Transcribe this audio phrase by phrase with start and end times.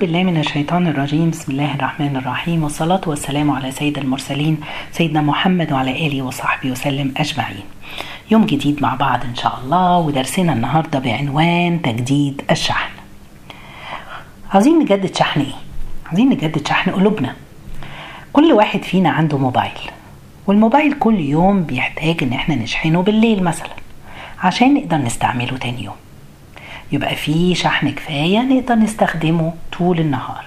[0.00, 1.30] بالله من الشيطان الرجيم.
[1.30, 2.62] بسم الله الرحمن الرحيم.
[2.62, 4.60] والصلاة والسلام على سيد المرسلين
[4.92, 7.64] سيدنا محمد وعلى آله وصحبه وسلم أجمعين.
[8.30, 12.90] يوم جديد مع بعض إن شاء الله ودرسنا النهاردة بعنوان تجديد الشحن.
[14.50, 15.58] عاوزين نجدد شحن إيه؟
[16.06, 17.34] عاوزين نجدد شحن قلوبنا.
[18.32, 19.80] كل واحد فينا عنده موبايل
[20.46, 23.76] والموبايل كل يوم بيحتاج إن إحنا نشحنه بالليل مثلا
[24.38, 25.96] عشان نقدر نستعمله تاني يوم.
[26.92, 30.44] يبقى في شحن كفاية نقدر نستخدمه طول النهار.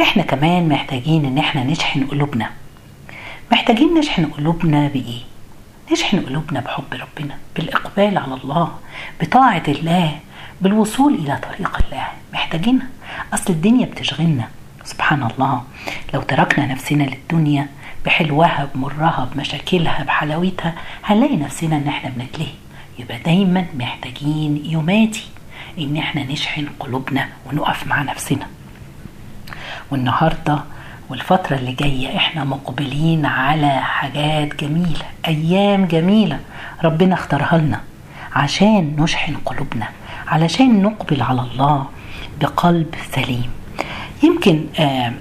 [0.00, 2.50] إحنا كمان محتاجين إن إحنا نشحن قلوبنا.
[3.52, 5.20] محتاجين نشحن قلوبنا بإيه؟
[5.92, 8.72] نشحن قلوبنا بحب ربنا بالإقبال على الله
[9.20, 10.18] بطاعة الله
[10.60, 12.06] بالوصول إلى طريق الله.
[12.32, 12.86] محتاجينها
[13.34, 14.48] أصل الدنيا بتشغلنا.
[14.84, 15.62] سبحان الله.
[16.14, 17.66] لو تركنا نفسنا للدنيا
[18.06, 20.74] بحلوها بمرها بمشاكلها بحلاوتها
[21.04, 22.52] هنلاقي نفسنا إن إحنا بنتلهي.
[22.98, 25.26] يبقى دايما محتاجين يوماتي
[25.78, 28.46] إن إحنا نشحن قلوبنا ونقف مع نفسنا.
[29.90, 30.58] والنهاردة
[31.10, 36.40] والفترة اللي جاية إحنا مقبلين على حاجات جميلة أيام جميلة
[36.84, 37.80] ربنا اختارها لنا
[38.32, 39.88] عشان نشحن قلوبنا
[40.26, 41.86] علشان نقبل على الله
[42.40, 43.50] بقلب سليم.
[44.22, 45.12] يمكن آه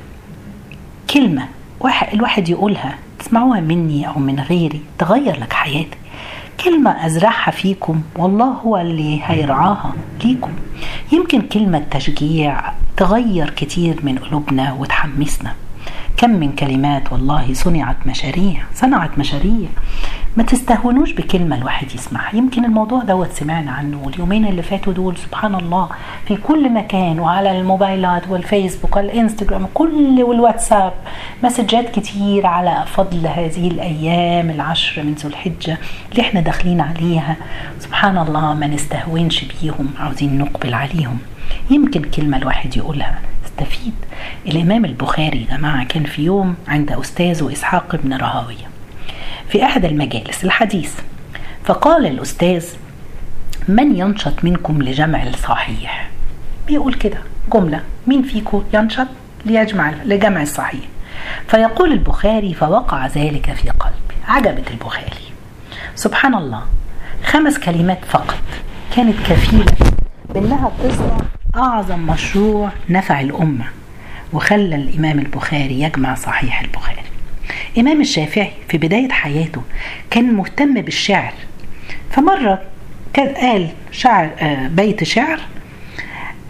[1.14, 1.48] كلمة
[1.80, 5.98] واحد الواحد يقولها تسمعوها مني أو من غيري تغير لك حياتك.
[6.64, 10.52] كلمة أزرعها فيكم والله هو اللي هيرعاها ليكم.
[11.12, 12.62] يمكن كلمة تشجيع
[12.98, 15.54] تغير كتير من قلوبنا وتحمسنا.
[16.18, 19.70] كم من كلمات والله صنعت مشاريع صنعت مشاريع.
[20.38, 22.36] ما تستهونوش بكلمة الواحد يسمعها.
[22.36, 25.90] يمكن الموضوع دوت سمعنا عنه اليومين اللي فاتوا دول سبحان الله
[26.28, 30.94] في كل مكان وعلى الموبايلات والفيسبوك والإنستجرام كل والواتساب.
[31.44, 35.78] مسجات كتير على فضل هذه الأيام العشر من ذو الحجة
[36.12, 37.36] اللي إحنا داخلين عليها.
[37.80, 41.18] سبحان الله ما نستهونش بيهم عاوزين نقبل عليهم.
[41.70, 43.94] يمكن كلمة الواحد يقولها استفيد
[44.48, 48.68] الإمام البخاري يا جماعة كان في يوم عند أستاذه إسحاق بن راهويه
[49.50, 50.94] في أحد المجالس الحديث.
[51.66, 52.66] فقال الأستاذ
[53.68, 56.10] من ينشط منكم لجمع الصحيح؟
[56.68, 57.18] بيقول كده
[57.54, 59.08] جملة مين فيكم ينشط
[59.46, 60.82] ليجمع لجمع الصحيح؟
[61.48, 63.98] فيقول البخاري فوقع ذلك في قلبي.
[64.28, 65.28] عجبت البخاري.
[65.96, 66.64] سبحان الله
[67.26, 68.44] خمس كلمات فقط
[68.96, 69.74] كانت كفيلة
[70.30, 71.18] بأنها تصنع
[71.56, 73.66] أعظم مشروع نفع الأمة
[74.34, 76.97] وخلى الإمام البخاري يجمع صحيح البخاري.
[77.78, 79.62] إمام الشافعي في بداية حياته
[80.12, 81.34] كان مهتم بالشعر.
[82.12, 82.62] فمرة
[83.14, 84.30] كان قال شعر
[84.72, 85.40] بيت شعر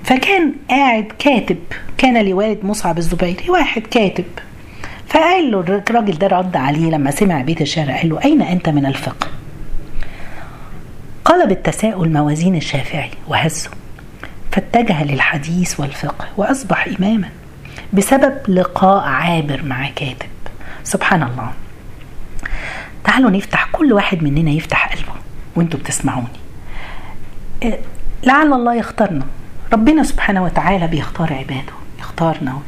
[0.03, 1.57] فكان قاعد كاتب
[1.97, 4.25] كان لوالد مصعب الزبيري واحد كاتب.
[5.07, 8.85] فقال له الراجل ده رد عليه لما سمع بيت الشعر قال له أين أنت من
[8.85, 9.27] الفقه؟
[11.25, 13.69] قلب التساؤل موازين الشافعي وهزه
[14.51, 17.29] فاتجه للحديث والفقه وأصبح إماما
[17.94, 20.27] بسبب لقاء عابر مع كاتب.
[20.88, 21.52] سبحان الله.
[23.03, 25.14] تعالوا نفتح كل واحد مننا يفتح قلبه
[25.56, 26.28] وانتوا بتسمعوني.
[28.24, 29.25] لعل الله يختارنا.
[29.74, 32.59] ربنا سبحانه وتعالى بيختار عباده يختارنا.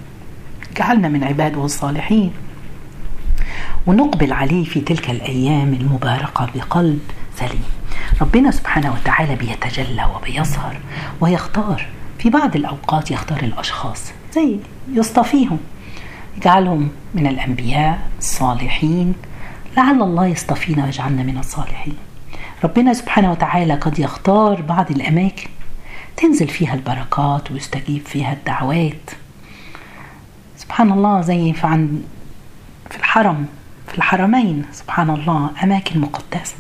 [0.78, 2.32] جعلنا من عباده الصالحين.
[3.88, 7.00] ونقبل عليه في تلك الأيام المباركة بقلب
[7.36, 7.66] سليم.
[8.22, 10.78] ربنا سبحانه وتعالى بيتجلى وبيظهر
[11.22, 11.86] ويختار.
[12.20, 14.60] في بعض الأوقات يختار الأشخاص زي
[14.94, 15.60] يصطفيهم.
[16.38, 19.14] يجعلهم من الأنبياء الصالحين.
[19.78, 21.98] لعل الله يصطفينا ويجعلنا من الصالحين.
[22.64, 25.50] ربنا سبحانه وتعالى قد يختار بعض الأماكن
[26.18, 29.10] تنزل فيها البركات ويستجيب فيها الدعوات.
[30.58, 32.02] سبحان الله زي في عن
[32.90, 33.46] في الحرم
[33.88, 36.56] في الحرمين سبحان الله أماكن مقدسة.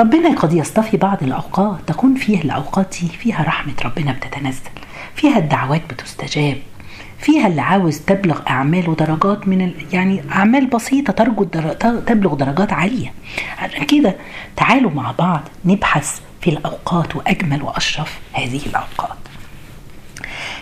[0.00, 4.60] ربنا قد يصطفي بعض الأوقات تكون فيها الأوقات دي فيها رحمة ربنا بتتنزل
[5.14, 6.56] فيها الدعوات بتستجاب.
[7.24, 9.74] فيها اللي عاوز تبلغ اعمال ودرجات من ال...
[9.92, 11.72] يعني أعمال بسيطة ترجو الدر...
[12.06, 13.12] تبلغ درجات عالية.
[13.58, 14.14] عشان كده
[14.56, 19.16] تعالوا مع بعض نبحث في الأوقات وأجمل وأشرف هذه الأوقات.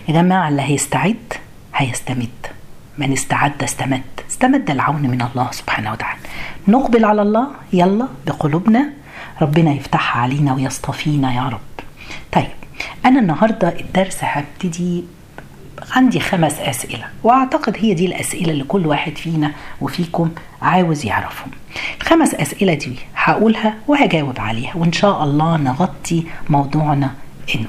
[0.08, 1.32] يا جماعة اللي هيستعد
[1.74, 2.28] هيستمد.
[2.98, 4.02] من استعد استمد.
[4.30, 6.20] استمد العون من الله سبحانه وتعالى.
[6.68, 7.46] نقبل على الله.
[7.72, 8.90] يلا بقلوبنا.
[9.42, 11.84] ربنا يفتحها علينا ويصطفينا يا رب.
[12.32, 12.56] طيب
[13.06, 15.04] أنا النهارده الدرس هبتدي
[15.90, 20.30] عندي خمس أسئلة وأعتقد هي دي الأسئلة اللي كل واحد فينا وفيكم
[20.62, 21.50] عاوز يعرفهم.
[22.00, 27.10] الخمس أسئلة دي هقولها وهجاوب عليها وإن شاء الله نغطي موضوعنا
[27.54, 27.68] إنه.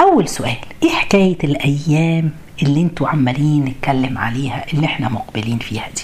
[0.00, 2.30] أول سؤال إيه حكاية الأيام
[2.62, 6.02] اللي أنتوا عمالين نتكلم عليها اللي إحنا مقبلين فيها دي؟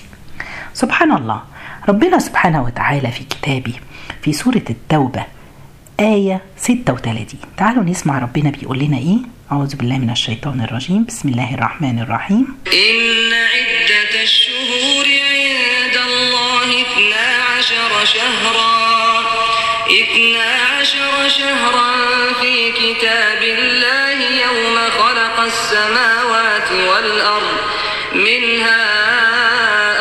[0.74, 1.40] سبحان الله
[1.88, 3.72] ربنا سبحانه وتعالى في كتابه
[4.22, 5.24] في سورة التوبة
[6.00, 7.26] آية 36
[7.56, 9.18] تعالوا نسمع ربنا بيقول لنا إيه؟
[9.52, 11.04] أعوذ بالله من الشيطان الرجيم.
[11.04, 12.58] بسم الله الرحمن الرحيم.
[12.72, 19.20] إن عدة الشهور عند الله اثنا عشر شهرا.
[19.90, 21.92] اثنا عشر شهرا
[22.40, 27.58] في كتاب الله يوم خلق السماوات والأرض.
[28.14, 28.84] منها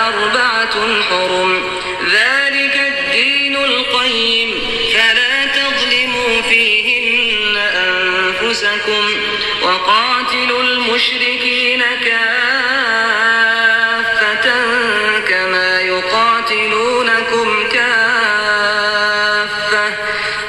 [0.07, 1.63] أربعة حرم.
[2.11, 4.49] ذلك الدين القيم.
[4.93, 9.22] فلا تظلموا فيهن أنفسكم.
[9.87, 13.43] وقاتلوا المشركين كافة
[15.29, 19.03] كما يقاتلونكم كافة.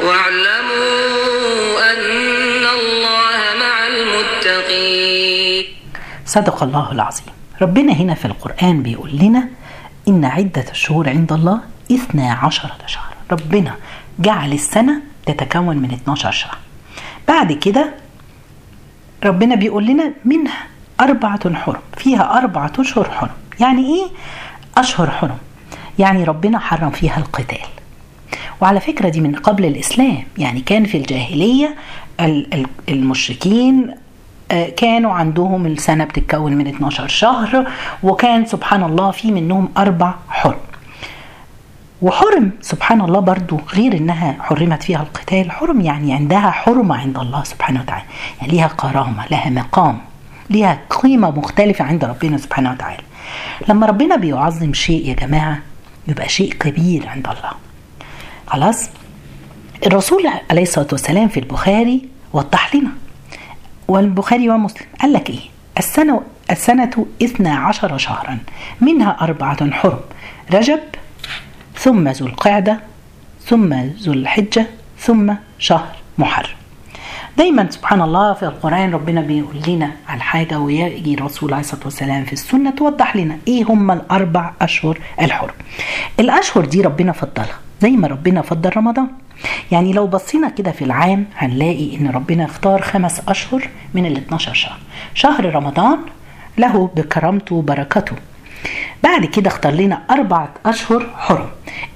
[0.03, 5.65] واعلموا أن الله مع المتقين.
[6.27, 7.27] صدق الله العظيم.
[7.63, 9.49] ربنا هنا في القرآن بيقول لنا
[10.09, 11.61] إن عدة الشهور عند الله
[11.93, 13.77] إثنى عشرة شهر ربنا
[14.19, 16.57] جعل السنة تتكون من 12 شهر
[17.29, 17.95] بعد كده
[19.25, 20.59] ربنا بيقول لنا منها
[21.01, 23.31] أربعة حرم فيها أربعة أشهر حرم.
[23.61, 24.07] يعني إيه؟
[24.79, 25.39] أشهر حرم.
[25.99, 27.59] يعني ربنا حرم فيها القتال.
[28.61, 30.23] وعلى فكرة دي من قبل الإسلام.
[30.39, 31.75] يعني كان في الجاهلية
[32.21, 33.95] ال- ال- المشركين
[34.51, 37.67] آه، كانوا عندهم السنة بتتكون من 12 شهر
[38.03, 40.59] وكان سبحان الله في منهم أربع حرم.
[42.05, 47.45] وحرم سبحان الله برضو غير إنها حرمت فيها القتال حرم يعني عندها حرمة عند الله
[47.45, 48.05] سبحانه وتعالى
[48.41, 49.99] يعني ليها كرامة لها مقام
[50.51, 53.03] ليها قيمة مختلفة عند ربنا سبحانه وتعالى.
[53.69, 55.59] لما ربنا بيعظم شيء يا جماعة
[56.09, 57.53] يبقى شيء كبير عند الله.
[58.47, 58.89] خلاص؟
[59.87, 62.91] الرسول عليه الصلاة والسلام في البخاري وضح لنا.
[63.89, 64.87] والبخاري ومسلم.
[65.01, 65.41] قال لك إيه؟
[65.79, 68.39] السنة السنة اثنا عشر شهرا
[68.81, 70.01] منها أربعة حرم.
[70.53, 70.81] رجب
[71.85, 72.81] ثم ذو القعدة
[73.47, 74.67] ثم ذو الحجة
[74.99, 76.57] ثم شهر محرم.
[77.37, 82.25] دايما سبحان الله في القرآن ربنا بيقول لنا على حاجة ويجي الرسول عليه الصلاة والسلام
[82.25, 85.55] في السنة توضح لنا إيه هم الأربع أشهر الحرم.
[86.21, 89.07] الأشهر دي ربنا فضلها زي ما ربنا فضل رمضان.
[89.73, 94.55] يعني لو بصينا كده في العام هنلاقي إن ربنا اختار خمس أشهر من ال 12
[94.55, 94.79] شهر.
[95.15, 95.99] شهر رمضان
[96.59, 98.17] له بكرامته وبركته
[99.03, 101.49] بعد كده اختار لنا أربعة أشهر حرم.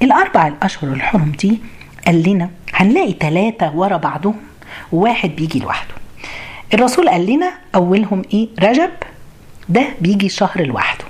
[0.03, 1.59] الأربع الأشهر الحرم دي
[2.07, 4.37] قال لنا هنلاقي ثلاثة ورا بعضهم
[4.93, 5.95] وواحد بيجي لوحده.
[6.75, 8.91] الرسول قال لنا أولهم إيه؟ رجب.
[9.69, 11.05] ده بيجي شهر لوحده.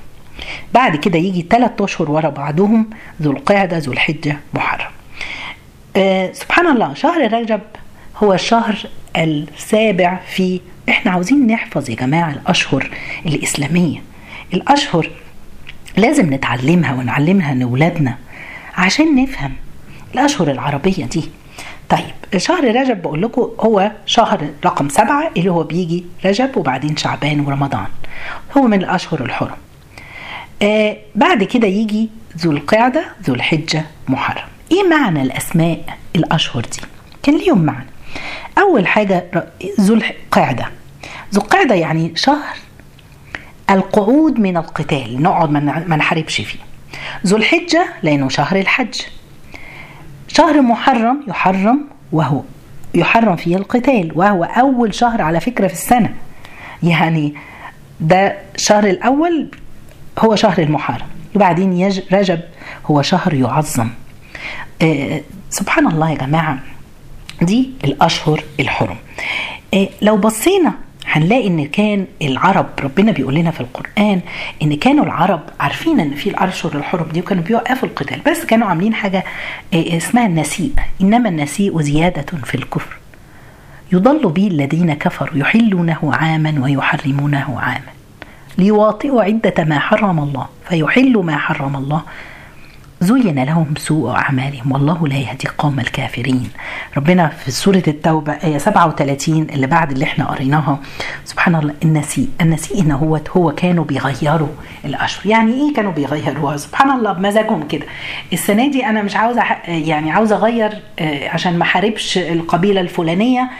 [0.74, 2.90] بعد كده يجي ثلاث أشهر ورا بعضهم
[3.22, 4.90] ذو القعدة ذو الحجة محرم.
[5.96, 7.60] آه سبحان الله شهر رجب
[8.16, 8.78] هو الشهر
[9.16, 12.90] السابع في إحنا عاوزين نحفظ يا جماعة الأشهر
[13.26, 14.02] الإسلامية.
[14.54, 15.10] الأشهر
[15.98, 18.18] لازم نتعلمها ونعلمها لأولادنا
[18.74, 19.52] عشان نفهم
[20.14, 21.30] الأشهر العربية دي.
[21.88, 27.40] طيب شهر رجب بقول لكم هو شهر رقم سبعة اللي هو بيجي رجب وبعدين شعبان
[27.40, 27.86] ورمضان.
[28.56, 29.56] هو من الأشهر الحرم.
[30.62, 34.48] آه بعد كده يجي ذو القعدة ذو الحجة محرم.
[34.72, 36.80] إيه معنى الأسماء الأشهر دي؟
[37.22, 37.86] كان ليهم معنى.
[38.58, 39.30] أول حاجة
[39.80, 40.70] ذو القعدة.
[41.34, 42.56] ذو القعدة يعني شهر
[43.70, 45.22] القعود من القتال.
[45.22, 46.58] نقعد ما نحاربش فيه.
[47.26, 49.00] ذو الحجة لأنه شهر الحج.
[50.28, 52.40] شهر محرم يحرم وهو
[52.94, 56.14] يحرم فيه القتال وهو أول شهر على فكرة في السنة.
[56.82, 57.34] يعني
[58.00, 59.50] ده الشهر الأول
[60.18, 61.06] هو شهر المحرم.
[61.34, 62.40] وبعدين رجب
[62.86, 63.88] هو شهر يعظم.
[64.82, 65.20] آه
[65.50, 66.58] سبحان الله يا جماعة
[67.42, 68.96] دي الأشهر الحرم.
[69.74, 70.74] آه لو بصينا
[71.12, 74.20] هنلاقي إن كان العرب ربنا بيقول لنا في القرآن
[74.62, 78.94] إن كانوا العرب عارفين إن في الاشهر الحرم دي وكانوا بيوقفوا القتال بس كانوا عاملين
[78.94, 79.24] حاجة
[79.74, 82.96] اسمها النسيء إنما النسيء زيادة في الكفر.
[83.92, 87.80] يضل به الذين كفروا يحلونه عاما ويحرمونه عاما.
[88.58, 92.02] ليواطئوا عدة ما حرم الله فيحلوا ما حرم الله
[93.00, 94.72] زين لهم سوء أعمالهم.
[94.72, 96.50] والله لا يهدي قوم الكافرين.
[96.96, 100.78] ربنا في سورة التوبة آية 37 اللي بعد اللي إحنا قريناها.
[101.24, 104.48] سبحان الله النسيء النسيء إن هو هو كانوا بيغيروا
[104.84, 107.86] الأشهر يعني إيه كانوا بيغيروها؟ سبحان الله بمزاجهم كده.
[108.32, 110.82] السنة دي أنا مش عاوزة يعني عاوزة أغير
[111.32, 113.50] عشان ما حاربش القبيلة الفلانية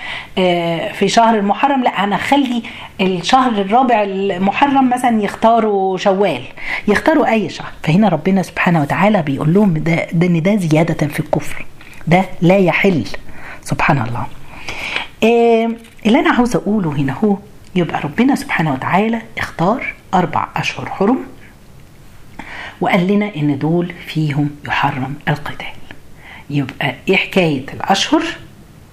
[0.93, 1.83] في شهر المحرم.
[1.83, 2.63] لا أنا أخلي
[3.01, 6.43] الشهر الرابع المحرم مثلا يختاروا شوال.
[6.89, 7.73] يختاروا أي شهر.
[7.83, 11.65] فهنا ربنا سبحانه وتعالى بيقول لهم ده, ده إن ده زيادة في الكفر
[12.07, 13.05] ده لا يحل.
[13.63, 14.27] سبحان الله.
[15.23, 15.69] إيه
[16.07, 17.37] اللي أنا عاوز أقوله هنا هو
[17.75, 21.19] يبقى ربنا سبحانه وتعالى اختار أربع أشهر حرم
[22.81, 25.67] وقال لنا إن دول فيهم يحرم القتال.
[26.51, 28.23] يبقى إيه حكاية الأشهر؟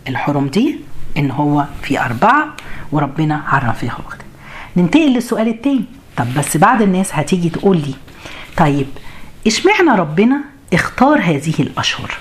[0.08, 0.76] الحرم دي
[1.18, 2.48] إن هو في أربعة
[2.92, 4.18] وربنا عرف فيها وقت
[4.78, 5.86] ننتقل للسؤال التاني.
[6.18, 7.94] طب بس بعض الناس هتيجي تقول لي
[8.58, 8.88] طيب
[9.48, 10.42] اشمعنى ربنا
[10.74, 12.18] اختار هذه الأشهر.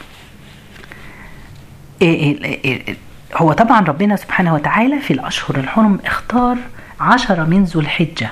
[2.02, 2.96] إيه إيه إيه
[3.34, 6.56] هو طبعا ربنا سبحانه وتعالى في الأشهر الحرم اختار
[7.00, 8.30] عشرة من ذو الحجة.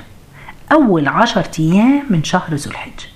[0.72, 3.06] أول عشر أيام من شهر ذو الحجة.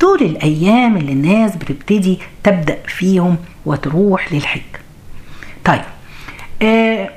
[0.00, 4.60] دول الأيام اللي الناس بتبتدي تبدأ فيهم وتروح للحج.
[5.64, 5.82] طيب
[6.62, 7.10] آه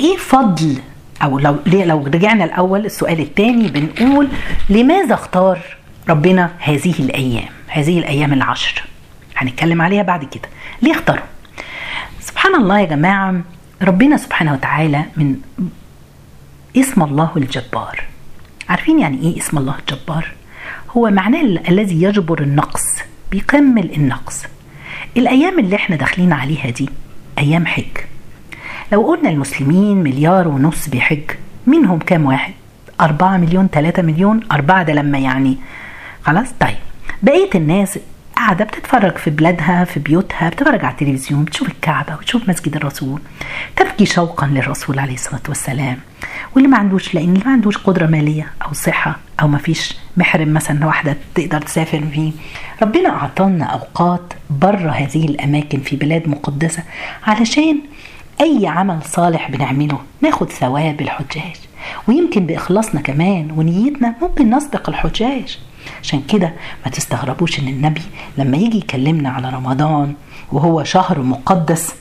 [0.00, 0.78] إيه فضل
[1.22, 4.28] أو لو لو رجعنا الأول السؤال الثاني بنقول
[4.70, 5.58] لماذا اختار
[6.08, 8.82] ربنا هذه الأيام هذه الأيام العشر
[9.36, 10.48] هنتكلم عليها بعد كده.
[10.82, 11.24] ليه اختاروا؟
[12.20, 13.40] سبحان الله يا جماعة
[13.82, 15.36] ربنا سبحانه وتعالى من
[16.76, 18.02] اسم الله الجبار.
[18.68, 20.32] عارفين يعني إيه اسم الله الجبار؟
[20.96, 22.84] هو معناه الذي يجبر النقص
[23.30, 24.42] بيكمل النقص.
[25.16, 26.88] الأيام اللي إحنا داخلين عليها دي
[27.38, 27.98] أيام حج.
[28.92, 31.30] لو قلنا المسلمين مليار ونص بيحج
[31.66, 32.52] منهم كام واحد؟
[33.00, 35.56] أربعة مليون ثلاثة مليون أربعة ده لما يعني
[36.24, 36.76] خلاص؟ طيب
[37.22, 37.98] بقية الناس
[38.36, 43.20] قاعدة بتتفرج في بلادها في بيوتها بتتفرج على التلفزيون بتشوف الكعبة وتشوف مسجد الرسول
[43.76, 45.98] تبكي شوقا للرسول عليه الصلاة والسلام.
[46.54, 50.52] واللي ما عندوش لأن اللي ما عندوش قدرة مالية أو صحة أو ما فيش محرم
[50.52, 52.32] مثلا واحدة تقدر تسافر فيه
[52.82, 56.82] ربنا أعطانا أوقات بره هذه الأماكن في بلاد مقدسة
[57.26, 57.78] علشان
[58.40, 61.56] أي عمل صالح بنعمله ناخد ثواب الحجاج.
[62.08, 65.58] ويمكن بإخلاصنا كمان ونيتنا ممكن نسبق الحجاج.
[66.02, 66.52] عشان كده
[66.84, 68.02] ما تستغربوش إن النبي
[68.38, 70.14] لما يجي يكلمنا على رمضان
[70.52, 71.94] وهو شهر مقدس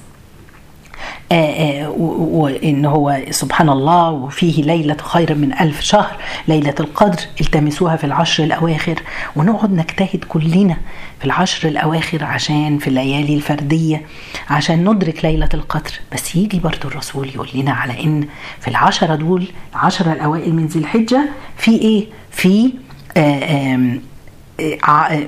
[1.98, 8.44] وان هو سبحان الله وفيه ليلة خير من ألف شهر ليلة القدر التمسوها في العشر
[8.44, 9.00] الأواخر
[9.36, 10.78] ونقعد نجتهد كلنا
[11.20, 14.02] في العشر الأواخر عشان في الليالي الفردية
[14.50, 18.28] عشان ندرك ليلة القدر بس يجي برضو الرسول يقول لنا على إن
[18.60, 22.74] في العشرة دول العشرة الأوائل من ذي الحجة في إيه؟ في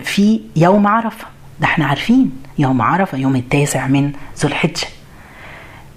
[0.04, 1.26] في يوم عرفة.
[1.60, 4.88] ده إحنا عارفين يوم عرفة يوم التاسع من ذو الحجة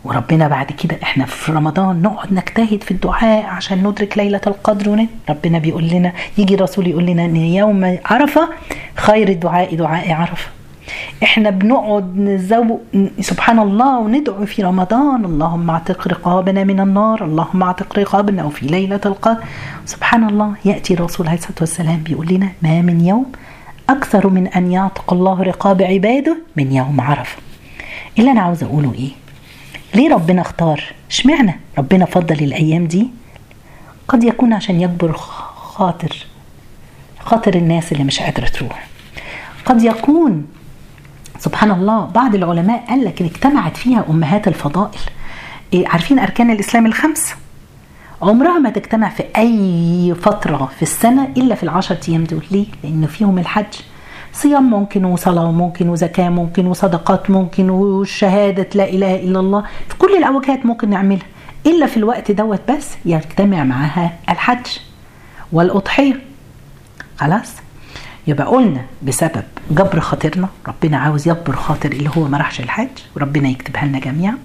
[0.04, 4.88] وربنا بعد كده إحنا في رمضان نقعد نجتهد في الدعاء عشان ندرك ليلة القدر.
[4.90, 8.48] ون ربنا بيقول لنا يجي الرسول يقول لنا إن يوم عرفة
[8.96, 10.48] خير الدعاء دعاء عرفة.
[11.22, 12.78] إحنا بنقعد نزو
[13.20, 15.24] سبحان الله وندعو في رمضان.
[15.24, 19.44] اللهم اعتق رقابنا من النار اللهم اعتق رقابنا وفي ليلة القدر.
[19.86, 23.26] سبحان الله يأتي الرسول عليه الصلاة والسلام بيقول لنا ما من يوم
[23.90, 27.36] أكثر من أن يعتق الله رقاب عباده من يوم عرفة.
[28.18, 29.10] اللي أنا عاوز أقوله إيه؟
[29.94, 33.08] ليه ربنا اختار؟ اشمعنى ربنا فضل الأيام دي؟
[34.08, 36.26] قد يكون عشان يجبر خاطر
[37.20, 38.86] خاطر الناس اللي مش قادرة تروح.
[39.64, 40.46] قد يكون
[41.38, 44.98] سبحان الله بعض العلماء قال لك اجتمعت فيها أمهات الفضائل.
[45.72, 47.34] إيه عارفين أركان الإسلام الخمس؟
[48.22, 52.42] عمرها ما تجتمع في أي فترة في السنة إلا في العشر أيام دول.
[52.50, 53.74] ليه؟ لأن فيهم الحج.
[54.32, 59.64] صيام ممكن وصلاة ممكن وزكاة ممكن وصدقات ممكن وشهادة لا إله إلا الله.
[59.88, 61.26] في كل الأوقات ممكن نعملها.
[61.66, 64.66] إلا في الوقت دوت بس يجتمع معها الحج
[65.52, 66.20] والأضحية.
[67.18, 67.52] خلاص؟
[68.26, 70.49] يبقى قلنا بسبب جبر خاطرنا.
[70.68, 74.38] ربنا عاوز يجبر خاطر اللي هو ما راحش الحج وربنا يكتبها لنا جميعا.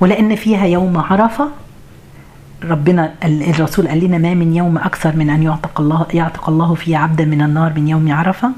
[0.00, 1.48] ولأن فيها يوم عرفة
[2.64, 6.96] ربنا الرسول قال لنا ما من يوم أكثر من أن يعتق الله يعتق الله فيه
[6.96, 8.50] عبدا من النار من يوم عرفة.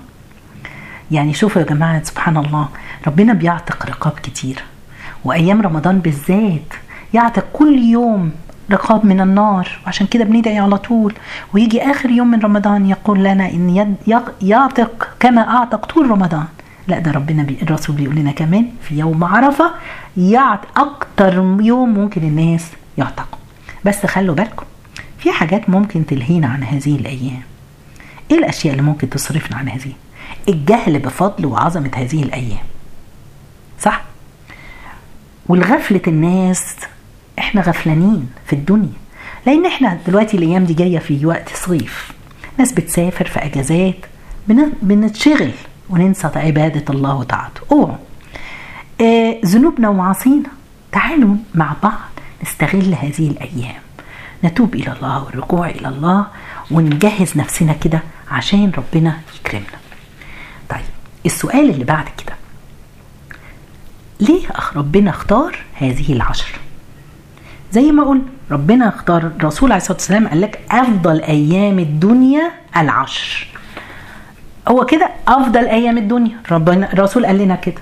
[1.11, 2.69] يعني شوفوا يا جماعة سبحان الله
[3.07, 4.62] ربنا بيعتق رقاب كتير.
[5.25, 6.75] وأيام رمضان بالذات
[7.14, 8.33] يعتق كل يوم
[8.72, 11.14] رقاب من النار وعشان كده بندعي على طول.
[11.54, 13.96] ويجي آخر يوم من رمضان يقول لنا إن
[14.42, 16.44] يعتق كما أعتق طول رمضان.
[16.88, 19.70] لا ده ربنا بي الرسول بيقول لنا كمان في يوم عرفة
[20.16, 22.66] يعتق أكتر يوم ممكن الناس
[22.98, 23.38] يعتقوا.
[23.84, 24.66] بس خلوا بالكم
[25.18, 27.42] في حاجات ممكن تلهينا عن هذه الأيام.
[28.30, 29.92] إيه الأشياء اللي ممكن تصرفنا عن هذه؟
[30.48, 32.64] الجهل بفضل وعظمة هذه الأيام.
[33.80, 34.02] صح؟
[35.46, 36.76] والغفلة الناس
[37.40, 38.92] إحنا غفلانين في الدنيا
[39.47, 42.12] لأن إحنا دلوقتي الأيام دي جاية في وقت صيف
[42.59, 43.97] ناس بتسافر في أجازات
[44.82, 45.50] بنتشغل
[45.90, 47.61] وننسى عبادة الله وطاعته.
[47.73, 47.97] اوعوا
[49.00, 50.49] آه ذنوبنا ومعاصينا
[50.92, 52.11] تعالوا مع بعض
[52.42, 53.80] نستغل هذه الأيام.
[54.44, 56.26] نتوب إلى الله والرجوع إلى الله
[56.70, 59.66] ونجهز نفسنا كده عشان ربنا يكرمنا.
[60.68, 60.80] طيب
[61.26, 62.35] السؤال اللي بعد كده.
[64.20, 66.59] ليه ربنا اختار هذه العشر؟
[67.72, 73.46] زي ما قلنا ربنا اختار الرسول عليه الصلاة والسلام قال لك أفضل أيام الدنيا العشر.
[74.68, 76.36] هو كده؟ أفضل أيام الدنيا.
[76.50, 77.80] ربنا الرسول قال لنا كده.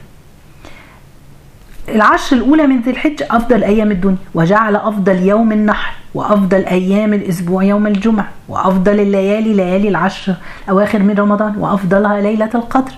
[1.88, 4.16] العشر الأولى من ذي الحجة أفضل أيام الدنيا.
[4.34, 10.34] وجعل أفضل يوم النحر وأفضل أيام الأسبوع يوم الجمعة وأفضل الليالي ليالي العشر
[10.70, 12.92] أواخر من رمضان وأفضلها ليلة القدر.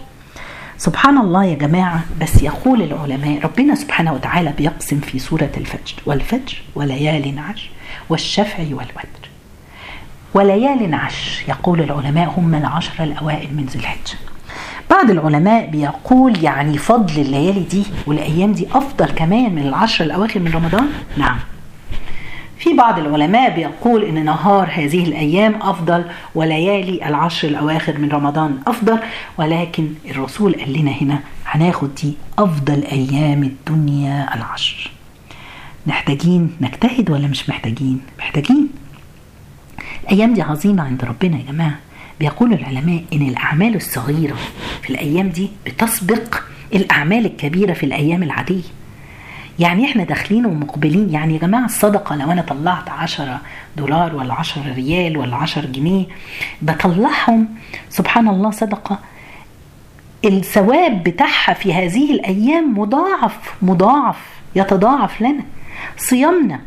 [0.80, 6.62] سبحان الله يا جماعة بس يقول العلماء ربنا سبحانه وتعالى بيقسم في سورة الفجر والفجر
[6.74, 7.70] وليال عشر
[8.08, 9.28] والشفع والوتر.
[10.34, 14.18] وليال عشر يقول العلماء هم العشر الأوائل من ذي الحجة.
[14.90, 20.52] بعض العلماء بيقول يعني فضل الليالي دي والأيام دي أفضل كمان من العشر الأواخر من
[20.52, 21.38] رمضان؟ نعم.
[22.60, 28.98] في بعض العلماء بيقول إن نهار هذه الأيام أفضل وليالي العشر الأواخر من رمضان أفضل
[29.38, 34.90] ولكن الرسول قال لنا هنا هناخد دي أفضل أيام الدنيا العشر.
[35.86, 38.68] محتاجين نجتهد ولا مش محتاجين؟ محتاجين.
[40.02, 41.78] الأيام دي عظيمة عند ربنا يا جماعة.
[42.20, 44.36] بيقول العلماء إن الأعمال الصغيرة
[44.82, 46.34] في الأيام دي بتسبق
[46.74, 48.62] الأعمال الكبيرة في الأيام العادية.
[49.58, 51.10] يعني إحنا داخلين ومقبلين.
[51.10, 53.40] يعني يا جماعة الصدقة لو أنا طلعت 10
[53.76, 56.06] دولار ولا 10 ريال ولا 10 جنيه
[56.62, 57.48] بطلعهم
[57.90, 58.98] سبحان الله صدقة
[60.24, 64.16] الثواب بتاعها في هذه الأيام مضاعف مضاعف
[64.56, 65.42] يتضاعف لنا.
[65.96, 66.60] صيامنا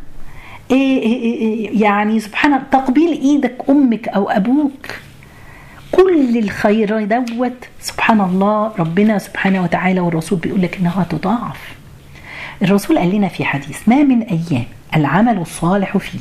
[0.70, 4.86] إيه إيه إيه يعني سبحان الله تقبيل إيدك أمك أو أبوك
[5.92, 11.74] كل الخير دوت سبحان الله ربنا سبحانه وتعالى والرسول بيقول لك إنها تضاعف.
[12.62, 14.64] الرسول قال لنا في حديث ما من أيام
[14.96, 16.18] العمل الصالح فيه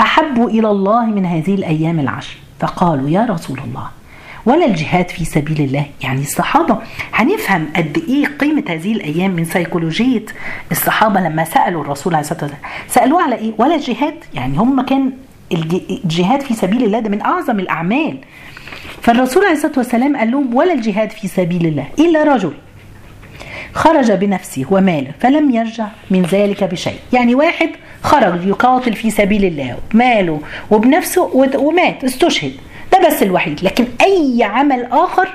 [0.00, 2.36] أحب إلى الله من هذه الأيام العشر.
[2.60, 3.88] فقالوا يا رسول الله
[4.46, 6.78] ولا الجهاد في سبيل الله؟ يعني الصحابة
[7.14, 10.24] هنفهم قد إيه قيمة هذه الأيام من سيكولوجية
[10.72, 15.12] الصحابة لما سألوا الرسول عليه الصلاة والسلام سألوه على إيه؟ ولا الجهاد؟ يعني هم كان
[16.04, 18.18] الجهاد في سبيل الله ده من أعظم الأعمال.
[19.02, 22.52] فالرسول عليه الصلاة والسلام قال لهم ولا الجهاد في سبيل الله إلا رجل
[23.76, 26.98] خرج بنفسه وماله فلم يرجع من ذلك بشيء.
[27.12, 27.70] يعني واحد
[28.02, 30.40] خرج يقاتل في سبيل الله بماله
[30.70, 31.22] وبنفسه
[31.56, 32.52] ومات استشهد.
[32.92, 33.64] ده بس الوحيد.
[33.64, 35.28] لكن أي عمل آخر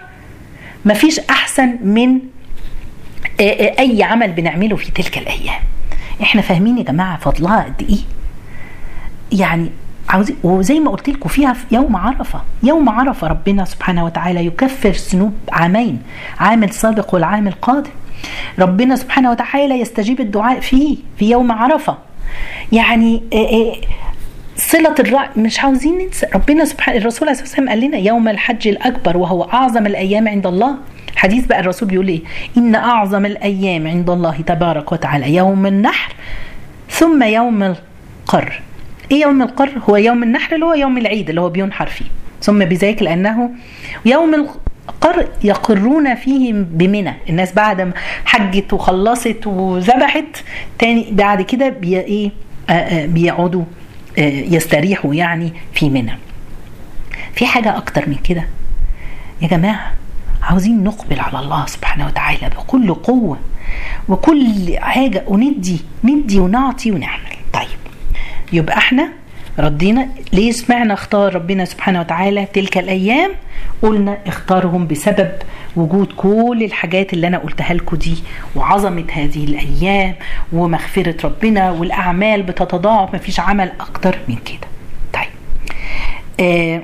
[0.86, 2.20] مفيش أحسن من
[3.80, 5.62] أي عمل بنعمله في تلك الأيام.
[6.22, 8.00] إحنا فاهمين يا جماعة فضلها قد إيه؟
[9.40, 9.70] يعني
[10.10, 12.42] عاوزين وزي ما قلت لكم فيها في يوم عرفة.
[12.64, 16.02] يوم عرفة ربنا سبحانه وتعالى يكفر ذنوب عامين
[16.40, 17.90] عام السابق والعام القادم
[18.60, 21.98] ربنا سبحانه وتعالى يستجيب الدعاء فيه في يوم عرفة.
[22.72, 23.24] يعني
[24.56, 26.28] صلة الرأي مش عاوزين ننسى.
[26.36, 30.48] ربنا سبحانه الرسول عليه الصلاة والسلام قال لنا يوم الحج الأكبر وهو أعظم الأيام عند
[30.48, 30.76] الله.
[31.16, 32.22] حديث بقى الرسول بيقول إيه؟
[32.58, 36.14] إن أعظم الأيام عند الله تبارك وتعالى يوم النحر
[36.90, 38.62] ثم يوم القر.
[39.12, 42.06] إيه يوم القر؟ هو يوم النحر اللي هو يوم العيد اللي هو بينحر فيه.
[42.42, 43.50] ثم بذلك لأنه
[44.06, 44.34] يوم
[44.90, 47.14] القر يقرون فيه بمنى.
[47.30, 47.94] الناس بعد ما
[48.26, 50.44] حجت وخلصت وذبحت
[50.80, 52.32] تاني بعد كده بي إيه؟
[53.08, 53.64] بيقعدوا
[54.18, 56.18] يستريحوا يعني في منى.
[57.34, 58.44] في حاجة أكتر من كده؟
[59.42, 59.92] يا جماعة
[60.44, 63.38] عاوزين نقبل على الله سبحانه وتعالى بكل قوة
[64.10, 67.36] وكل حاجة وندي ندي ونعطي ونعمل.
[67.54, 67.68] طيب
[68.54, 69.10] يبقى إحنا
[69.60, 73.32] ردينا ليه سمعنا اختار ربنا سبحانه وتعالى تلك الأيام؟
[73.82, 75.32] قلنا اختارهم بسبب
[75.76, 78.16] وجود كل الحاجات اللي أنا قلتها لكم دي
[78.56, 80.16] وعظمة هذه الأيام
[80.54, 84.68] ومغفرة ربنا والأعمال بتتضاعف مفيش عمل أكتر من كده.
[85.14, 85.30] طيب.
[86.40, 86.82] آه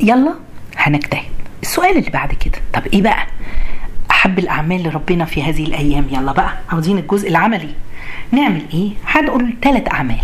[0.00, 0.34] يلا
[0.76, 1.22] هنجتهد.
[1.62, 3.26] السؤال اللي بعد كده طب إيه بقى؟
[4.10, 6.52] أحب الأعمال لربنا في هذه الأيام يلا بقى.
[6.70, 7.70] عاوزين الجزء العملي.
[8.32, 10.20] نعمل إيه؟ هنقول ثلاث أعمال.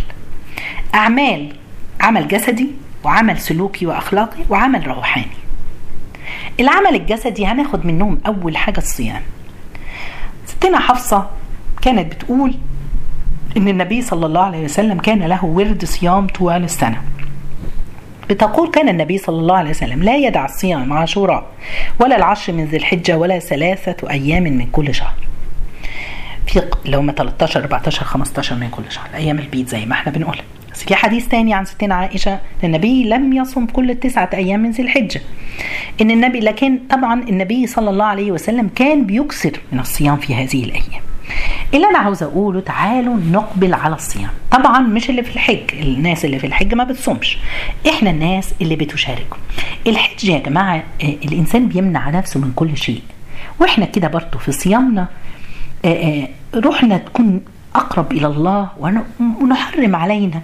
[0.95, 1.53] أعمال
[2.01, 2.71] عمل جسدي
[3.05, 5.27] وعمل سلوكي وأخلاقي وعمل روحاني.
[6.61, 9.23] العمل الجسدي هناخد منهم أول حاجة الصيام.
[10.47, 11.31] ستنا حفصة
[11.83, 12.55] كانت بتقول
[13.57, 17.03] إن النبي صلى الله عليه وسلم كان له ورد صيام طوال السنة.
[18.31, 21.47] بتقول كان النبي صلى الله عليه وسلم لا يدع الصيام عاشوراء
[22.01, 25.15] ولا العشر من ذي الحجة ولا ثلاثة أيام من كل شهر.
[26.47, 29.09] في اللي هم 13 14 15 من كل شهر.
[29.15, 30.39] أيام البيت زي ما إحنا بنقول
[30.83, 35.21] في حديث تاني عن ستنا عائشة النبي لم يصم كل التسعة أيام من ذي الحجة.
[36.01, 40.65] إن النبي لكن طبعا النبي صلى الله عليه وسلم كان بيكثر من الصيام في هذه
[40.65, 41.03] الأيام.
[41.75, 44.31] اللي أنا عاوزة أقوله تعالوا نقبل على الصيام.
[44.51, 47.39] طبعا مش اللي في الحج الناس اللي في الحج ما بتصومش.
[47.89, 49.37] إحنا الناس اللي بتشاركوا.
[49.87, 53.03] الحج يا جماعة الإنسان بيمنع نفسه من كل شيء.
[53.61, 55.07] وإحنا كده برضه في صيامنا
[56.55, 57.41] روحنا تكون
[57.75, 58.69] أقرب إلى الله
[59.41, 60.41] ونحرم علينا.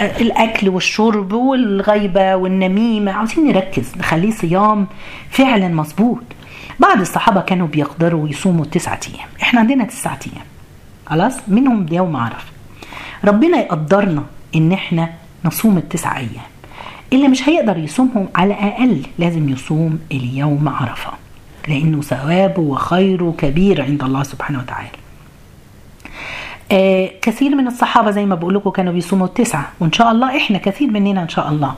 [0.00, 3.12] الأكل والشرب والغيبة والنميمة.
[3.12, 4.86] عاوزين نركز نخليه صيام
[5.30, 6.22] فعلا مظبوط.
[6.78, 9.28] بعض الصحابة كانوا بيقدروا يصوموا تسعة أيام.
[9.42, 10.46] إحنا عندنا تسعة أيام.
[11.06, 12.52] خلاص؟ منهم يوم عرفة
[13.24, 14.22] ربنا يقدرنا
[14.54, 15.10] إن إحنا
[15.44, 16.50] نصوم التسع أيام.
[17.12, 21.10] اللي مش هيقدر يصومهم على الأقل لازم يصوم اليوم عرفة
[21.68, 24.88] لأنه ثوابه وخيره كبير عند الله سبحانه وتعالى.
[26.72, 30.58] آه كثير من الصحابة زي ما بقول لكم كانوا بيصوموا التسعة وإن شاء الله إحنا
[30.58, 31.74] كثير مننا إن شاء الله.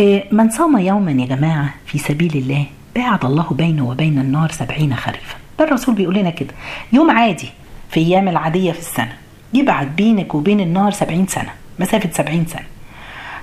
[0.00, 4.96] آه من صام يوما يا جماعة في سبيل الله باعد الله بينه وبين النار سبعين
[4.96, 5.36] خريفا.
[5.58, 6.54] ده الرسول بيقول لنا كده.
[6.92, 7.48] يوم عادي
[7.90, 9.12] في أيام العادية في السنة.
[9.54, 12.66] يبعد بينك وبين النار سبعين سنة مسافة سبعين سنة.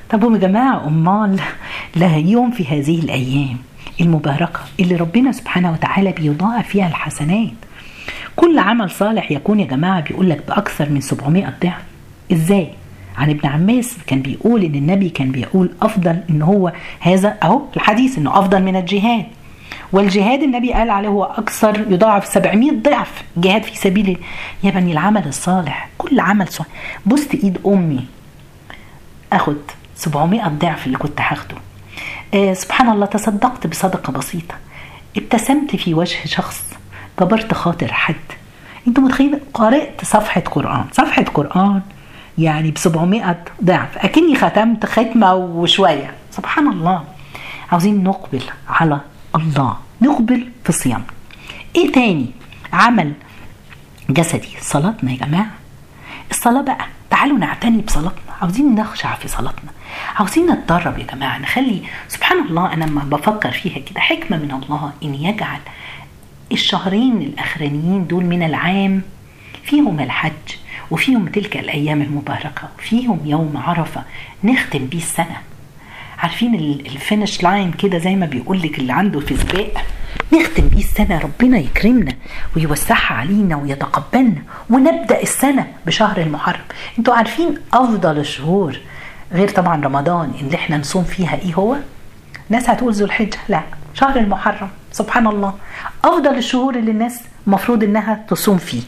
[0.10, 1.40] طب يا جماعة أمال
[1.96, 3.58] لا يوم في هذه الأيام
[4.02, 7.71] المباركة اللي ربنا سبحانه وتعالى بيضاعف فيها الحسنات.
[8.36, 11.82] كل عمل صالح يكون يا جماعة بيقول لك بأكثر من 700 ضعف.
[12.32, 12.70] إزاي؟
[13.18, 18.18] عن ابن عباس كان بيقول إن النبي كان بيقول أفضل إن هو هذا أهو الحديث
[18.18, 19.26] إنه أفضل من الجهاد.
[19.92, 24.18] والجهاد النبي قال عليه هو أكثر يضاعف 700 ضعف جهاد في سبيل
[24.64, 26.70] يا بني العمل الصالح كل عمل صالح.
[27.06, 28.06] بصت إيد أمي.
[29.34, 29.58] اخد
[29.96, 31.56] 700 ضعف اللي كنت هاخده.
[32.34, 34.56] آه سبحان الله تصدقت بصدقة بسيطة.
[35.18, 36.74] ابتسمت في وجه شخص.
[37.20, 38.16] جبرت خاطر حد.
[38.88, 41.82] أنتوا متخيلين قرأت صفحة قرآن؟ صفحة قرآن
[42.38, 43.98] يعني ب 700 ضعف.
[43.98, 46.14] أكني ختمت ختمة وشوية.
[46.32, 47.04] سبحان الله.
[47.72, 49.00] عاوزين نقبل على
[49.36, 49.78] الله.
[50.02, 51.04] نقبل في الصيام.
[51.76, 52.32] إيه تاني؟
[52.74, 53.14] عمل
[54.10, 54.50] جسدي.
[54.62, 55.52] صلاتنا يا جماعة.
[56.32, 56.86] الصلاة بقى.
[57.10, 58.32] تعالوا نعتني بصلاتنا.
[58.42, 59.72] عاوزين نخشع في صلاتنا.
[60.16, 61.38] عاوزين نتدرب يا جماعة.
[61.38, 65.60] نخلي سبحان الله أنا لما بفكر فيها كده حكمة من الله إن يجعل
[66.52, 69.02] الشهرين الأخرانيين دول من العام
[69.64, 70.32] فيهم الحج
[70.92, 74.04] وفيهم تلك الأيام المباركة وفيهم يوم عرفة
[74.44, 75.38] نختم بيه السنة.
[76.20, 76.56] عارفين
[76.86, 79.86] ال finish line كده زي ما بيقول لك اللي عنده في سباق؟
[80.34, 82.14] نختم بيه السنة ربنا يكرمنا
[82.56, 86.62] ويوسعها علينا ويتقبلنا ونبدأ السنة بشهر المحرم.
[87.00, 88.78] أنتوا عارفين أفضل الشهور
[89.32, 91.76] غير طبعا رمضان اللي إحنا نصوم فيها إيه هو؟
[92.50, 93.38] ناس هتقول ذو الحجة.
[93.50, 93.62] لا
[93.94, 94.70] شهر المحرم.
[94.92, 95.54] سبحان الله.
[96.04, 98.82] أفضل الشهور اللي الناس المفروض إنها تصوم فيه.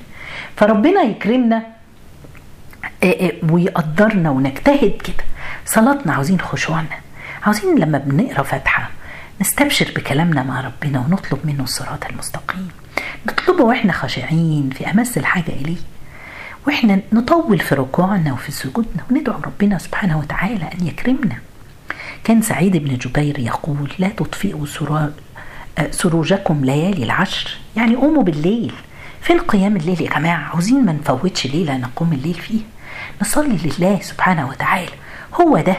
[0.58, 1.64] فربنا يكرمنا
[3.50, 5.26] ويقدرنا ونجتهد كده.
[5.66, 7.00] صلاتنا عاوزين خشوعنا.
[7.44, 8.90] عاوزين لما بنقرأ فاتحة
[9.42, 12.68] نستبشر بكلامنا مع ربنا ونطلب منه الصراط المستقيم.
[13.28, 15.78] نطلبه وإحنا خاشعين في أمس الحاجة إليه.
[16.68, 21.36] وإحنا نطول في ركوعنا وفي سجودنا وندعو ربنا سبحانه وتعالى أن يكرمنا.
[22.24, 24.66] كان سعيد بن جبير يقول لا تطفئوا
[25.92, 27.58] سروجكم ليالي العشر.
[27.76, 28.74] يعني قوموا بالليل.
[29.22, 32.62] فين قيام الليل يا جماعة؟ عاوزين ما نفوتش ليلة نقوم الليل فيه.
[33.22, 34.92] نصلي لله سبحانه وتعالى.
[35.42, 35.76] هو ده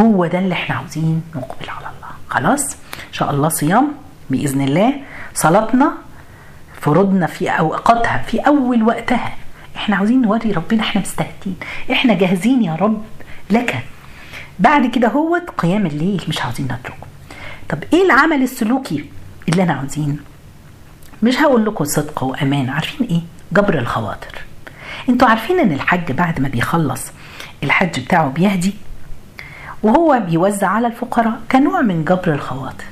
[0.00, 2.08] هو ده اللي إحنا عاوزين نقبل على الله.
[2.28, 3.88] خلاص؟ إن شاء الله صيام
[4.30, 4.94] بإذن الله.
[5.34, 5.92] صلاتنا
[6.80, 9.32] فروضنا في أوقاتها في أول وقتها.
[9.76, 11.56] إحنا عاوزين نوري ربنا إحنا مستهدين
[11.92, 13.02] إحنا جاهزين يا رب
[13.50, 13.78] لك.
[14.58, 16.24] بعد كده هو قيام الليل.
[16.28, 17.06] مش عاوزين نتركه.
[17.68, 19.04] طب إيه العمل السلوكي؟
[19.48, 20.18] اللي أنا عاوزين
[21.22, 23.20] مش هقول لكم صدق وأمان عارفين إيه؟
[23.52, 24.38] جبر الخواطر.
[25.08, 27.02] أنتوا عارفين إن الحج بعد ما بيخلص
[27.62, 28.74] الحج بتاعه بيهدي
[29.82, 32.84] وهو بيوزع على الفقراء كنوع من جبر الخواطر.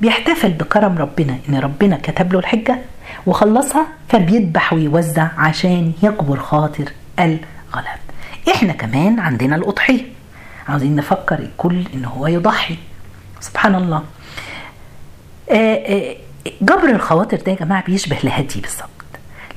[0.00, 2.78] بيحتفل بكرم ربنا إن ربنا كتب له الحجة
[3.26, 8.00] وخلصها فبيذبح ويوزع عشان يجبر خاطر الغلب.
[8.54, 10.04] إحنا كمان عندنا الأضحية.
[10.68, 12.76] عاوزين نفكر الكل إن هو يضحي.
[13.40, 14.02] سبحان الله.
[16.62, 18.90] جبر الخواطر ده يا جماعة بيشبه الهدي بالظبط.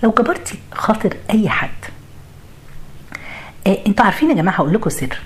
[0.03, 1.69] لو جبرتي خاطر أي حد
[3.67, 5.17] آه أنتوا عارفين يا جماعة هقول لكم سر.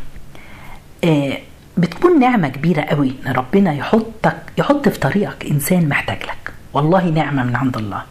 [1.03, 1.37] آه
[1.77, 6.53] بتكون نعمة كبيرة قوي إن ربنا يحطك يحط في طريقك إنسان محتاج لك.
[6.73, 8.03] والله نعمة من عند الله.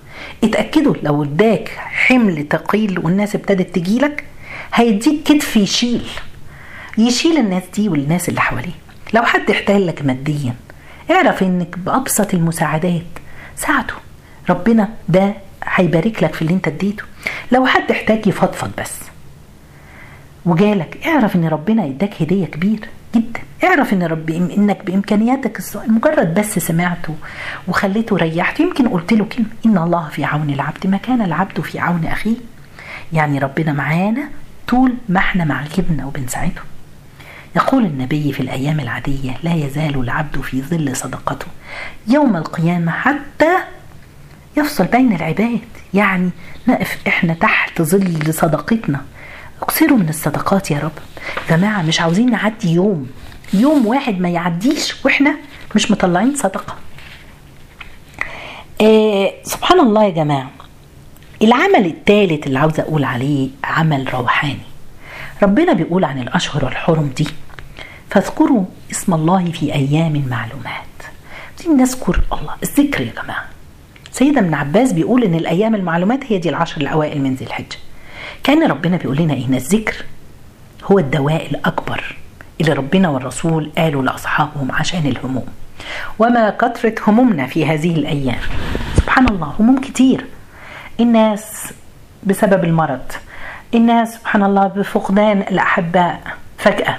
[0.44, 4.24] اتأكدوا لو اداك حمل ثقيل والناس ابتدت تجيلك
[4.74, 6.06] هيديك كتف يشيل.
[6.98, 8.72] يشيل الناس دي والناس اللي حواليه
[9.14, 10.54] لو حد احتاج لك ماديا
[11.10, 13.02] اعرف إنك بأبسط المساعدات.
[13.56, 13.94] ساعده.
[14.50, 17.04] ربنا ده هيبارك لك في اللي انت اديته.
[17.52, 19.00] لو حد احتاج يفضفض بس.
[20.46, 23.40] وجالك اعرف إن ربنا اداك هدية كبيره جدا.
[23.64, 27.14] اعرف إن رب إنك بإمكانياتك مجرد بس سمعته
[27.68, 28.62] وخليته ريحته.
[28.62, 32.36] يمكن قلت له كلمة إن الله في عون العبد ما كان العبد في عون أخيه.
[33.12, 34.28] يعني ربنا معانا
[34.68, 36.62] طول ما إحنا مع غيرنا وبنساعده.
[37.56, 41.46] يقول النبي في الأيام العادية لا يزال العبد في ظل صدقته
[42.08, 43.56] يوم القيامة حتى
[44.56, 45.60] يفصل بين العباد.
[45.94, 46.30] يعني
[46.68, 49.00] نقف إحنا تحت ظل صدقتنا
[49.62, 50.92] اكثروا من الصدقات يا رب.
[51.50, 53.10] جماعة مش عاوزين نعدي يوم.
[53.54, 55.36] يوم واحد ما يعديش وإحنا
[55.74, 56.76] مش مطلعين صدقة.
[58.80, 60.50] آه سبحان الله يا جماعة.
[61.42, 64.58] العمل الثالث اللي عاوزة أقول عليه عمل روحاني.
[65.42, 67.26] ربنا بيقول عن الأشهر الحرم دي
[68.10, 70.82] فاذكروا اسم الله في أيام معلومات
[71.60, 73.44] دي نذكر الله الذكر يا جماعة.
[74.12, 77.76] سيدنا ابن عباس بيقول إن الأيام المعلومات هي دي العشر الأوائل من ذي الحجة.
[78.44, 80.04] كان ربنا بيقول لنا إن الذكر
[80.84, 82.16] هو الدواء الأكبر
[82.60, 85.46] اللي ربنا والرسول قالوا لأصحابهم عشان الهموم.
[86.18, 88.40] وما كثره همومنا في هذه الأيام.
[88.96, 90.26] سبحان الله هموم كتير.
[91.00, 91.72] الناس
[92.24, 93.12] بسبب المرض.
[93.74, 96.20] الناس سبحان الله بفقدان الأحباء
[96.58, 96.98] فجأة.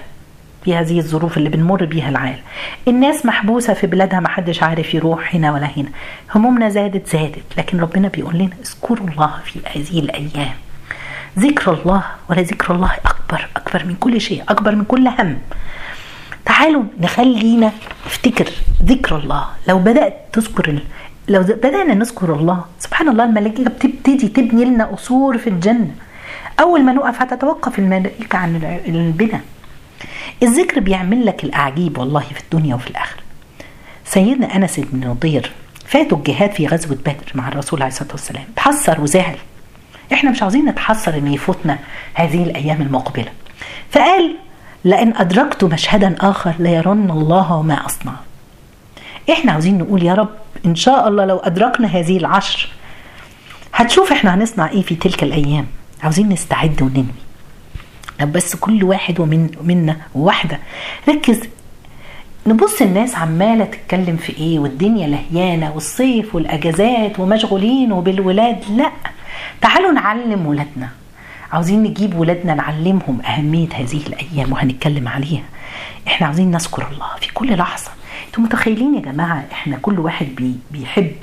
[0.66, 2.42] في هذه الظروف اللي بنمر بيها العالم.
[2.88, 5.90] الناس محبوسة في بلادها محدش عارف يروح هنا ولا هنا.
[6.36, 7.44] همومنا زادت زادت.
[7.58, 10.54] لكن ربنا بيقول لنا اذكروا الله في هذه الأيام.
[11.40, 15.38] ذكر الله ولا ذكر الله أكبر أكبر من كل شيء أكبر من كل هم.
[16.46, 17.72] تعالوا نخلينا
[18.06, 18.50] نفتكر
[18.84, 19.46] ذكر الله.
[19.68, 20.80] لو بدأت تذكر.
[21.28, 25.92] لو بدأنا نذكر الله سبحان الله الملائكة بتبتدي تبني لنا قصور في الجنة.
[26.60, 29.42] أول ما نقف هتتوقف الملائكة عن البناء.
[30.44, 33.22] الذكر بيعمل لك الأعجيب والله في الدنيا وفي الآخرة.
[34.06, 35.52] سيدنا أنس بن نضير
[35.86, 38.44] فاتوا الجهاد في غزوة بدر مع الرسول عليه الصلاة والسلام.
[38.56, 39.36] تحسر وزعل.
[40.14, 41.80] إحنا مش عاوزين نتحسر إن يفوتنا
[42.14, 43.32] هذه الأيام المقبلة.
[43.92, 44.36] فقال
[44.86, 48.14] لئن أدركت مشهدا آخر ليرن الله وما أصنع.
[49.32, 50.30] إحنا عاوزين نقول يا رب
[50.66, 52.70] إن شاء الله لو أدركنا هذه العشر
[53.74, 55.66] هتشوف إحنا هنصنع إيه في تلك الأيام.
[56.04, 57.27] عاوزين نستعد وننوي.
[58.26, 60.60] بس كل واحد ومن منا واحدة
[61.10, 61.40] ركز.
[62.48, 68.64] نبص الناس عمالة تتكلم في إيه؟ والدنيا لهيانة والصيف والأجازات ومشغولين وبالولاد.
[68.70, 68.92] لا.
[69.62, 70.90] تعالوا نعلم ولادنا.
[71.52, 75.44] عاوزين نجيب ولادنا نعلمهم أهمية هذه الأيام وهنتكلم عليها.
[76.08, 77.92] إحنا عاوزين نذكر الله في كل لحظة.
[78.28, 81.14] أنتوا متخيلين يا جماعة إحنا كل واحد بي بيحب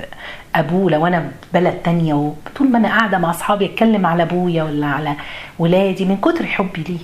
[0.55, 1.23] أبوه لو في
[1.55, 5.15] بلد تانية وطول ما أنا قاعدة مع أصحابي أتكلم على أبويا ولا على
[5.59, 6.99] ولادي من كتر حبي ليه.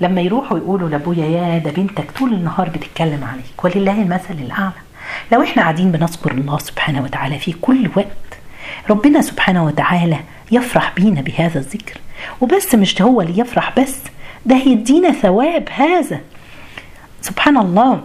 [0.00, 3.64] لما يروحوا يقولوا لأبويا يا ده بنتك طول النهار بتتكلم عليك.
[3.64, 4.72] ولله المثل الأعلى.
[5.32, 8.06] لو إحنا قاعدين بنذكر الله سبحانه وتعالى في كل وقت
[8.90, 10.18] ربنا سبحانه وتعالى
[10.52, 12.00] يفرح بينا بهذا الذكر.
[12.40, 13.98] وبس مش هو اللي يفرح بس
[14.46, 16.20] ده هيدينا ثواب هذا.
[17.22, 18.00] سبحان الله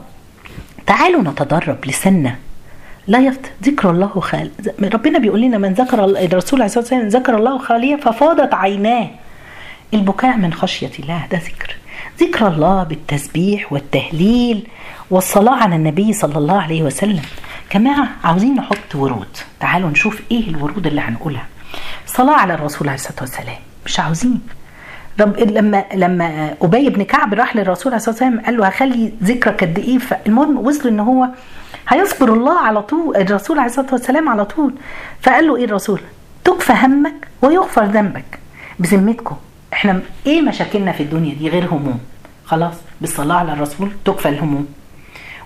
[0.88, 2.36] تعالوا نتدرب لسنة
[3.08, 4.52] لا يفت ذكر الله خال
[4.94, 9.10] ربنا بيقول لنا من ذكر الرسول عليه الصلاة والسلام ذكر الله خاليا ففاضت عيناه.
[9.94, 11.76] البكاء من خشية الله ده ذكر.
[12.20, 14.68] ذكر الله بالتسبيح والتهليل
[15.12, 17.22] والصلاة على النبي صلى الله عليه وسلم.
[17.74, 19.38] جماعة عاوزين نحط ورود.
[19.60, 21.46] تعالوا نشوف إيه الورود اللي هنقولها.
[22.06, 23.60] صلاة على الرسول عليه الصلاة والسلام.
[23.86, 24.42] مش عاوزين.
[25.19, 29.63] رب لما لما أبي بن كعب راح للرسول عليه الصلاة والسلام قال له هخلي ذكرك
[29.63, 31.28] قد إيه؟ فالمهم وصلوا إن هو
[31.88, 34.73] هيذكر الله على طول الرسول عليه الصلاة والسلام على طول.
[35.21, 36.02] فقال له إيه الرسول؟
[36.43, 38.39] تكفى همك ويغفر ذنبك.
[38.80, 39.36] بذمتكم.
[39.73, 41.99] إحنا إيه مشاكلنا في الدنيا دي غير هموم؟
[42.45, 44.67] خلاص بالصلاة على الرسول تكفى الهموم.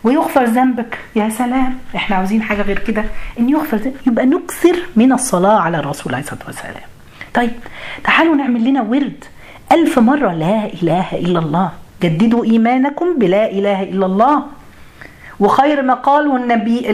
[0.03, 0.97] ويغفر ذنبك.
[1.15, 3.05] يا سلام إحنا عاوزين حاجة غير كده.
[3.39, 6.83] إن يغفر ذنبك يبقى نكثر من الصلاة على الرسول عليه الصلاة والسلام.
[7.33, 7.51] طيب
[8.03, 9.23] تعالوا نعمل لنا ورد
[9.71, 11.71] ألف مرة لا إله إلا الله.
[12.03, 14.43] جددوا إيمانكم بلا إله إلا الله.
[15.39, 16.89] وخير ما قاله النبي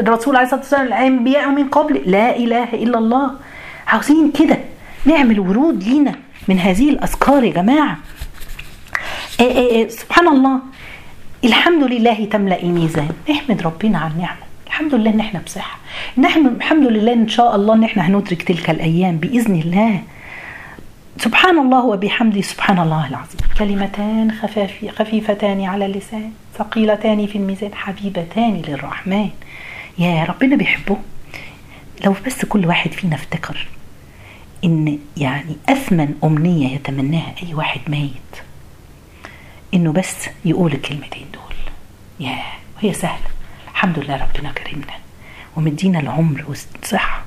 [0.00, 3.30] الرسول عليه الصلاة والسلام الأنبياء من قبل لا إله إلا الله.
[3.86, 4.58] عاوزين كده
[5.04, 6.14] نعمل ورود لينا
[6.48, 7.96] من هذه الأذكار يا جماعة.
[9.40, 10.58] إيه إيه إيه سبحان الله.
[11.44, 14.44] الحمد لله تملأ الميزان نحمد ربنا على النعمة.
[14.66, 15.78] الحمد لله إن إحنا بصحة.
[16.18, 20.02] نحن الحمد لله إن شاء الله إن إحنا هندرك تلك الأيام بإذن الله.
[21.18, 23.40] سبحان الله وبحمده سبحان الله العظيم.
[23.58, 24.32] كلمتان
[24.98, 29.30] خفيفتان على اللسان ثقيلتان في الميزان حبيبتان للرحمن.
[29.98, 30.96] يا ربنا بيحبه.
[32.04, 33.66] لو بس كل واحد فينا افتكر
[34.64, 38.42] إن يعني أثمن أمنية يتمناها أي واحد ميت
[39.74, 41.56] إنه بس يقول الكلمتين دول.
[42.20, 42.38] يا
[42.76, 43.28] وهي سهلة.
[43.70, 44.94] الحمد لله ربنا كرمنا
[45.56, 47.24] ومدينا العمر والصحة.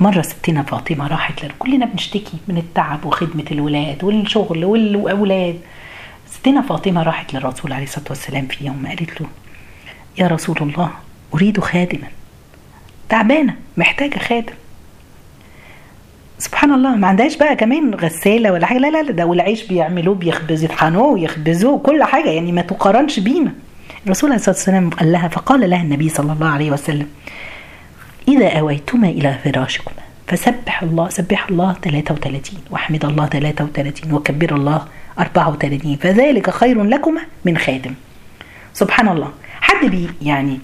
[0.00, 5.60] مرة ستنا فاطمة راحت لنا كلنا بنشتكي من التعب وخدمة الولاد والشغل والأولاد.
[6.30, 9.26] ستنا فاطمة راحت للرسول عليه الصلاة والسلام في يوم قالت له
[10.18, 10.90] يا رسول الله
[11.34, 12.06] أريد خادما.
[13.08, 14.52] تعبانة محتاجة خادم.
[16.38, 18.78] سبحان الله ما عندهاش بقى كمان غسالة ولا حاجة.
[18.78, 23.52] لا لا لا ده والعيش بيعملوه بيخبز يطحنوه ويخبزوه كل حاجة يعني ما تقارنش بينا.
[24.06, 27.06] الرسول عليه الصلاة والسلام قال لها فقال لها النبي صلى الله عليه وسلم
[28.28, 29.94] إذا أويتما إلى فراشكما
[30.26, 34.86] فسبح الله سبح الله 33 واحمد الله 33 وكبر الله
[35.18, 37.94] 34 فذلك خير لكما من خادم.
[38.74, 39.32] سبحان الله.
[39.60, 40.58] حد بي يعني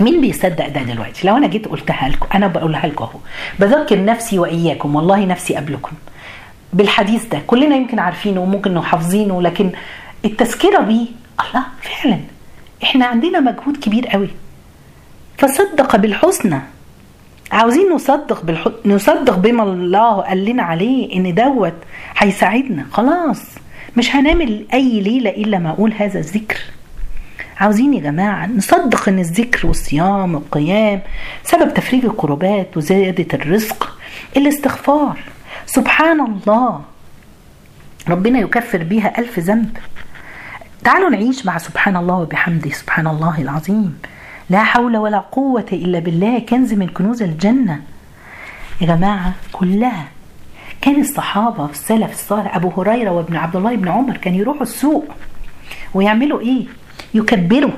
[0.00, 3.18] مين بيصدق ده دلوقتي؟ لو أنا جيت قلتها لكم أنا بقولها لكم أهو.
[3.58, 5.92] بذكر نفسي وإياكم والله نفسي قبلكم.
[6.72, 9.70] بالحديث ده كلنا يمكن عارفينه وممكن حافظينه لكن
[10.24, 11.06] التذكرة بيه
[11.40, 12.18] الله فعلا
[12.82, 14.28] إحنا عندنا مجهود كبير قوي.
[15.42, 16.60] فصدق بالحسنى.
[17.52, 18.68] عاوزين نصدق بالح...
[18.86, 21.74] نصدق بما الله قال لنا عليه إن دوت
[22.18, 22.86] هيساعدنا.
[22.92, 23.42] خلاص
[23.96, 26.58] مش هنعمل أي ليلة إلا ما أقول هذا الذكر.
[27.60, 31.00] عاوزين يا جماعة نصدق إن الذكر والصيام والقيام
[31.44, 33.98] سبب تفريج الكربات وزيادة الرزق
[34.36, 35.18] الاستغفار.
[35.66, 36.80] سبحان الله.
[38.08, 39.76] ربنا يكفر بيها ألف ذنب.
[40.84, 42.70] تعالوا نعيش مع سبحان الله وبحمده.
[42.70, 43.98] سبحان الله العظيم.
[44.50, 46.38] لا حول ولا قوة إلا بالله.
[46.38, 47.82] كنز من كنوز الجنة.
[48.80, 50.04] يا جماعة كلها
[50.80, 55.04] كان الصحابة في السلف الصالح أبو هريرة وابن عبد الله بن عمر كان يروحوا السوق
[55.94, 56.64] ويعملوا إيه؟
[57.14, 57.70] يكبروا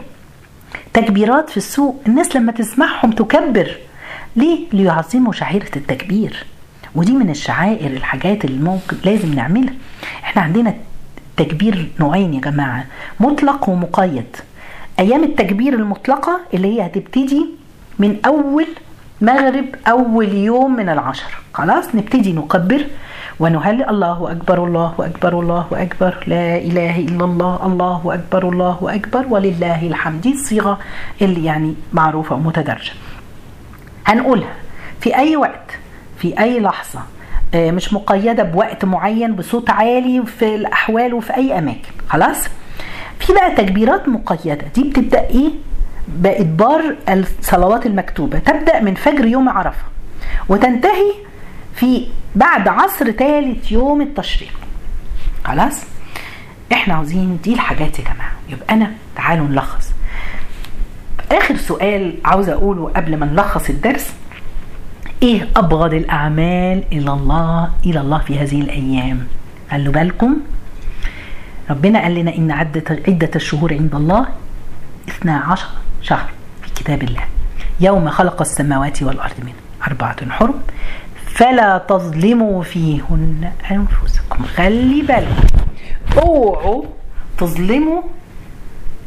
[0.93, 2.03] تكبيرات في السوق.
[2.07, 3.77] الناس لما تسمعهم تكبر.
[4.37, 6.47] ليه؟ ليعظموا شعيرة التكبير.
[6.95, 9.75] ودي من الشعائر الحاجات اللي ممكن لازم نعملها.
[10.25, 10.75] إحنا عندنا
[11.37, 12.85] تكبير نوعين يا جماعة
[13.21, 14.37] مطلق ومقيد.
[14.99, 17.47] أيام التكبير المطلقة اللي هي هتبتدي
[17.99, 18.67] من أول
[19.21, 21.37] مغرب أول يوم من العشر.
[21.55, 22.87] خلاص نبتدي نكبر
[23.41, 23.89] ونهلل.
[23.89, 26.25] الله أكبر الله أكبر الله أكبر.
[26.27, 29.27] لا إله إلا الله الله أكبر الله أكبر.
[29.31, 30.27] ولله الحمد.
[30.27, 30.79] الصيغة
[31.23, 32.93] اللي يعني معروفة ومتدرجة.
[34.07, 34.53] هنقولها.
[35.01, 35.71] في أي وقت
[36.19, 37.01] في أي لحظة
[37.55, 41.91] مش مقيدة بوقت معين بصوت عالي في الأحوال وفي أي أماكن.
[42.09, 42.49] خلاص؟
[43.27, 44.67] في بقى تكبيرات مقيدة.
[44.75, 45.51] دي بتبدأ إيه؟
[46.09, 48.39] بإدبار الصلوات المكتوبة.
[48.39, 49.85] تبدأ من فجر يوم عرفة
[50.49, 51.13] وتنتهي
[51.75, 54.53] في بعد عصر ثالث يوم التشريق.
[55.45, 55.83] خلاص؟
[56.73, 58.33] إحنا عاوزين دي الحاجات يا جماعة.
[58.49, 59.91] يبقى أنا تعالوا نلخص.
[61.33, 64.15] آخر سؤال عاوز أقوله قبل ما نلخص الدرس.
[65.23, 69.27] إيه أبغض الأعمال إلى الله إلى الله في هذه الأيام؟
[69.71, 70.37] خلوا بالكم
[71.71, 74.27] ربنا قال لنا إن عدة عدة الشهور عند الله
[75.09, 75.67] 12
[76.03, 76.31] شهر
[76.63, 77.25] في كتاب الله.
[77.81, 79.53] يوم خلق السماوات والأرض من
[79.87, 80.55] أربعة حرم.
[81.27, 84.45] فلا تظلموا فيهن أنفسكم.
[84.45, 85.67] خلي بالكم
[86.19, 86.85] أوعوا
[87.39, 88.03] تظلموا.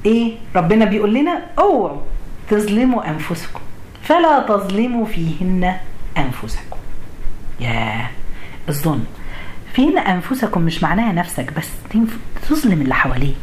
[0.05, 2.01] إيه؟ ربنا بيقول لنا أوعوا
[2.49, 3.59] تظلموا أنفسكم.
[4.03, 5.75] فلا تظلموا فيهن
[6.17, 6.77] أنفسكم.
[7.59, 8.07] يا
[8.69, 9.05] الظلم.
[9.77, 11.69] فيهن أنفسكم مش معناها نفسك بس
[12.49, 13.35] تظلم اللي حواليك.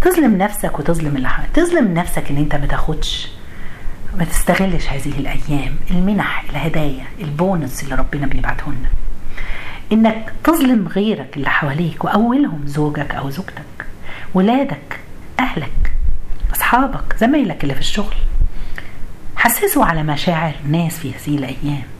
[0.00, 1.50] تظلم نفسك وتظلم اللي حواليك.
[1.54, 3.28] تظلم نفسك إن أنت ما تاخدش
[4.18, 8.88] ما تستغلش هذه الأيام المنح الهدايا البونص اللي ربنا بيبعته لنا
[9.92, 13.86] إنك تظلم غيرك اللي حواليك وأولهم زوجك أو زوجتك
[14.34, 15.00] ولادك
[15.40, 15.92] أهلك
[16.54, 18.14] أصحابك زمايلك اللي في الشغل.
[19.36, 21.91] حسسوا على مشاعر الناس في هذه الأيام.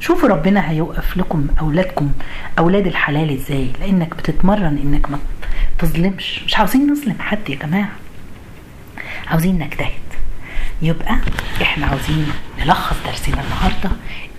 [0.00, 2.12] شوفوا ربنا هيوقف لكم أولادكم
[2.58, 5.18] أولاد الحلال إزاي؟ لأنك بتتمرن إنك ما
[5.78, 6.42] تظلمش.
[6.46, 7.90] مش عاوزين نظلم حد يا جماعة.
[9.26, 9.90] عاوزين نجتهد.
[10.82, 11.16] يبقى
[11.62, 13.90] إحنا عاوزين نلخص درسنا النهارده.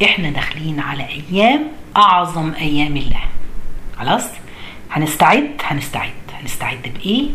[0.03, 1.63] إحنا داخلين على أيام
[1.97, 3.21] أعظم أيام الله.
[3.97, 4.25] خلاص؟
[4.91, 6.11] هنستعد؟ هنستعد.
[6.41, 7.29] هنستعد بإيه؟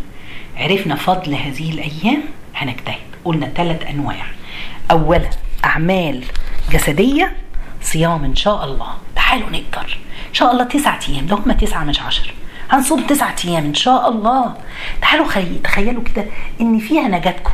[0.57, 2.23] عرفنا فضل هذه الأيام
[2.55, 2.97] هنجتهد.
[3.25, 4.27] قلنا ثلاث أنواع.
[4.91, 5.31] أولا
[5.65, 6.25] أعمال
[6.73, 7.37] جسدية.
[7.87, 8.89] صيام إن شاء الله.
[9.17, 9.99] تعالوا نقدر.
[10.29, 12.35] إن شاء الله تسعة أيام لو هم تسعة مش عشر.
[12.71, 14.55] هنصوم تسعة أيام إن شاء الله.
[15.03, 15.59] تعالوا خي...
[15.65, 16.25] تخيلوا كده
[16.61, 17.53] إن فيها نجاتكم.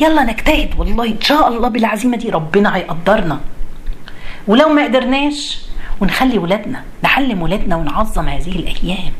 [0.00, 3.40] يلا نجتهد والله إن شاء الله بالعزيمة دي ربنا هيقدرنا.
[4.46, 5.58] ولو ما قدرناش
[6.00, 9.12] ونخلي ولادنا نعلم ولادنا ونعظم هذه الأيام.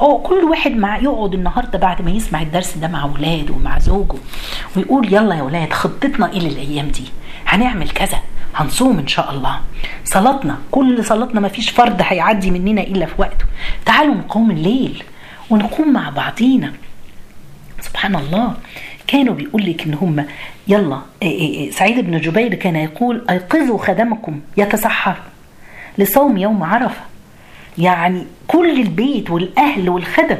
[0.00, 4.18] أو كل واحد مع يقعد النهارده بعد ما يسمع الدرس ده مع ولاده ومع زوجه
[4.76, 7.04] ويقول يلا يا ولاد خطتنا إيه للأيام دي؟
[7.46, 8.18] هنعمل كذا.
[8.54, 9.60] هنصوم إن شاء الله.
[10.04, 13.44] صلاتنا كل صلاتنا ما فيش فرد هيعدي مننا إلا في وقته.
[13.86, 15.02] تعالوا نقوم الليل
[15.50, 16.72] ونقوم مع بعضينا.
[17.80, 18.54] سبحان الله.
[19.06, 20.26] كانوا بيقول لك إن هم
[20.68, 21.00] يلا
[21.70, 25.16] سعيد بن جبير كان يقول أيقظوا خدمكم يتسحر
[25.98, 27.00] لصوم يوم عرفة.
[27.78, 30.38] يعني كل البيت والأهل والخدم.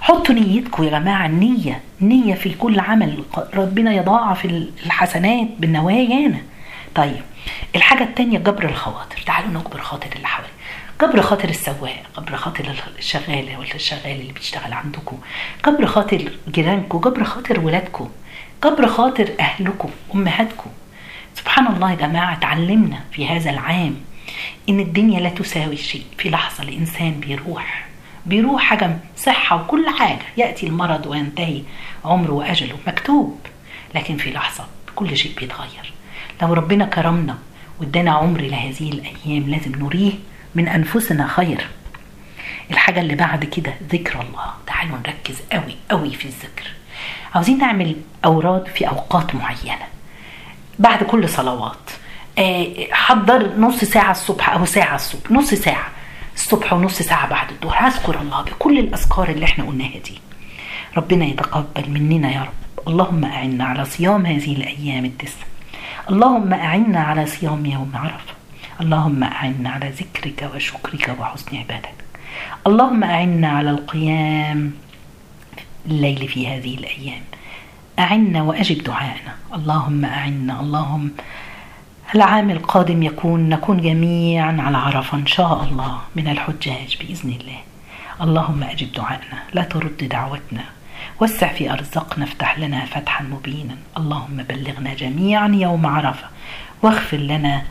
[0.00, 3.24] حطوا نيتكم يا جماعة النيه نية في كل عمل.
[3.54, 4.44] ربنا يضاعف
[4.84, 6.38] الحسنات بالنوايانا.
[6.94, 7.22] طيب
[7.76, 9.22] الحاجة الثانية جبر الخواطر.
[9.26, 10.54] تعالوا نجبر خاطر اللي حوالينا
[11.02, 15.18] جبر خاطر السواق جبر خاطر الشغالة ولا الشغال اللي بيشتغل عندكم.
[15.66, 18.10] جبر خاطر جيرانكم جبر خاطر ولادكم.
[18.64, 20.70] جبر خاطر أهلكم أمهاتكم.
[21.34, 23.96] سبحان الله يا جماعة تعلمنا في هذا العام
[24.68, 26.04] إن الدنيا لا تساوي شيء.
[26.18, 27.86] في لحظة الإنسان بيروح
[28.26, 30.22] بيروح حاجة صحة وكل حاجة.
[30.36, 31.62] يأتي المرض وينتهي
[32.04, 33.40] عمره وأجله مكتوب
[33.94, 34.64] لكن في لحظة
[34.96, 35.92] كل شيء بيتغير.
[36.42, 37.38] لو ربنا كرمنا
[37.80, 40.12] وادانا عمر لهذه الأيام لازم نريه
[40.54, 41.66] من أنفسنا خير.
[42.70, 44.54] الحاجة اللي بعد كده ذكر الله.
[44.66, 46.64] تعالوا نركز قوي قوي في الذكر.
[47.34, 49.86] عاوزين نعمل أوراد في أوقات معينة.
[50.78, 51.90] بعد كل صلوات.
[52.38, 55.30] آه، حضر نص ساعة الصبح أو ساعة الصبح.
[55.30, 55.88] نص ساعة.
[56.34, 57.86] الصبح ونص ساعة بعد الظهر.
[57.88, 60.20] هذكر الله بكل الأذكار اللي إحنا قلناها دي.
[60.96, 62.88] ربنا يتقبل مننا يا رب.
[62.88, 65.49] اللهم أعنا على صيام هذه الأيام التسع
[66.10, 68.34] اللهم أعنا على صيام يوم عرفة.
[68.80, 72.04] اللهم أعنا على ذكرك وشكرك وحسن عبادتك.
[72.66, 74.72] اللهم أعنا على القيام
[75.86, 77.22] الليل في هذه الأيام.
[77.98, 80.60] أعنا وأجب دعائنا اللهم أعنا.
[80.60, 81.10] اللهم
[82.14, 87.60] العام القادم يكون نكون جميعا على عرفة إن شاء الله من الحجاج بإذن الله.
[88.20, 90.64] اللهم أجب دعائنا لا ترد دعوتنا.
[91.20, 93.76] وسع في أرزقنا افتح لنا فتحا مبينا.
[93.96, 96.28] اللهم بلغنا جميعا يوم عرفة
[96.82, 97.62] واغفر لنا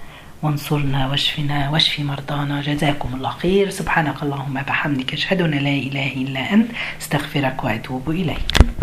[0.43, 2.61] وانصرنا واشفنا واشف مرضانا.
[2.61, 3.69] جزاكم الله خير.
[3.69, 6.71] سبحانك اللهم بحمدك أشهد أن لا إله إلا أنت
[7.01, 8.69] أستغفرك وأتوب إليك.